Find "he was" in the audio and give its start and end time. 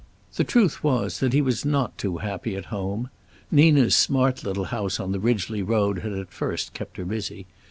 1.31-1.63